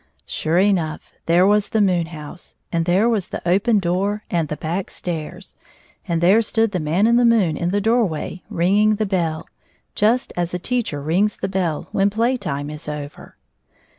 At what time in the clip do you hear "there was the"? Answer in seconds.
1.27-1.79, 2.85-3.47